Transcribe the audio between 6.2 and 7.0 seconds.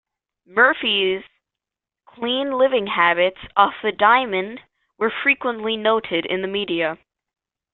in the media.